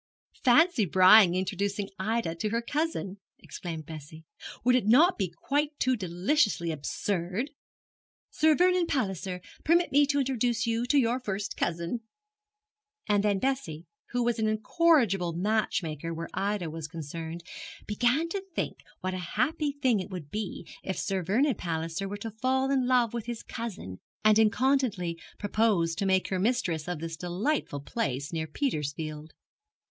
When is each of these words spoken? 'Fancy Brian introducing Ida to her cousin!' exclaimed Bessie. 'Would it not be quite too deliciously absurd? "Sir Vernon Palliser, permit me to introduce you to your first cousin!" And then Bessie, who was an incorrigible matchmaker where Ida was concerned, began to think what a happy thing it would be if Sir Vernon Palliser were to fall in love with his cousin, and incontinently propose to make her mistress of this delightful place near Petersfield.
'Fancy 0.43 0.83
Brian 0.85 1.35
introducing 1.35 1.87
Ida 1.99 2.33
to 2.33 2.49
her 2.49 2.63
cousin!' 2.63 3.19
exclaimed 3.37 3.85
Bessie. 3.85 4.25
'Would 4.63 4.73
it 4.75 4.87
not 4.87 5.15
be 5.15 5.29
quite 5.29 5.77
too 5.79 5.95
deliciously 5.95 6.71
absurd? 6.71 7.51
"Sir 8.31 8.55
Vernon 8.55 8.87
Palliser, 8.87 9.41
permit 9.63 9.91
me 9.91 10.07
to 10.07 10.17
introduce 10.17 10.65
you 10.65 10.87
to 10.87 10.97
your 10.97 11.19
first 11.19 11.55
cousin!" 11.55 12.01
And 13.07 13.23
then 13.23 13.37
Bessie, 13.37 13.85
who 14.09 14.23
was 14.23 14.39
an 14.39 14.47
incorrigible 14.47 15.33
matchmaker 15.33 16.11
where 16.15 16.29
Ida 16.33 16.71
was 16.71 16.87
concerned, 16.87 17.43
began 17.85 18.27
to 18.29 18.41
think 18.55 18.79
what 19.01 19.13
a 19.13 19.19
happy 19.37 19.71
thing 19.71 19.99
it 19.99 20.09
would 20.09 20.31
be 20.31 20.65
if 20.81 20.97
Sir 20.97 21.21
Vernon 21.21 21.53
Palliser 21.53 22.09
were 22.09 22.17
to 22.17 22.31
fall 22.31 22.71
in 22.71 22.87
love 22.87 23.13
with 23.13 23.27
his 23.27 23.43
cousin, 23.43 23.99
and 24.25 24.39
incontinently 24.39 25.19
propose 25.37 25.93
to 25.93 26.07
make 26.07 26.29
her 26.29 26.39
mistress 26.39 26.87
of 26.87 26.97
this 27.01 27.15
delightful 27.15 27.81
place 27.81 28.33
near 28.33 28.47
Petersfield. 28.47 29.33